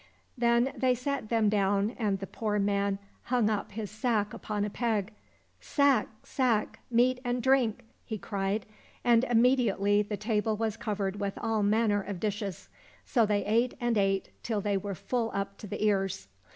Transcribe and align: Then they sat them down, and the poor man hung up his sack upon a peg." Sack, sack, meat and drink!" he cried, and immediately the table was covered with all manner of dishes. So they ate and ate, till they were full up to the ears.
Then 0.35 0.73
they 0.75 0.95
sat 0.95 1.29
them 1.29 1.47
down, 1.47 1.91
and 1.91 2.17
the 2.17 2.25
poor 2.25 2.57
man 2.57 2.97
hung 3.25 3.51
up 3.51 3.73
his 3.73 3.91
sack 3.91 4.33
upon 4.33 4.65
a 4.65 4.69
peg." 4.71 5.13
Sack, 5.61 6.07
sack, 6.23 6.79
meat 6.89 7.19
and 7.23 7.39
drink!" 7.39 7.83
he 8.03 8.17
cried, 8.17 8.65
and 9.03 9.23
immediately 9.25 10.01
the 10.01 10.17
table 10.17 10.57
was 10.57 10.75
covered 10.75 11.19
with 11.19 11.37
all 11.37 11.61
manner 11.61 12.01
of 12.01 12.19
dishes. 12.19 12.67
So 13.05 13.27
they 13.27 13.45
ate 13.45 13.75
and 13.79 13.95
ate, 13.95 14.29
till 14.41 14.59
they 14.59 14.75
were 14.75 14.95
full 14.95 15.29
up 15.35 15.59
to 15.59 15.67
the 15.67 15.85
ears. 15.85 16.27